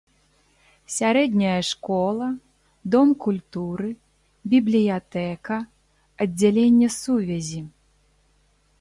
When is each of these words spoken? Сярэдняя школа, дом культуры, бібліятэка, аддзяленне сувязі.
Сярэдняя 0.93 1.59
школа, 1.71 2.29
дом 2.95 3.07
культуры, 3.27 3.89
бібліятэка, 4.55 5.57
аддзяленне 6.27 6.87
сувязі. 7.01 7.61